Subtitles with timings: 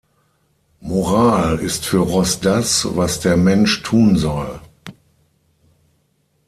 [0.79, 4.59] Moral ist für Ross das, was der Mensch tun soll.